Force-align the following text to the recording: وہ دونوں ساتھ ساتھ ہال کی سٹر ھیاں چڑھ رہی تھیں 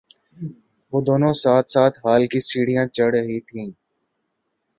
وہ 0.93 0.99
دونوں 1.07 1.33
ساتھ 1.43 1.67
ساتھ 1.69 1.95
ہال 2.03 2.21
کی 2.31 2.39
سٹر 2.39 2.67
ھیاں 2.69 2.85
چڑھ 2.95 3.15
رہی 3.15 3.39
تھیں 3.47 3.67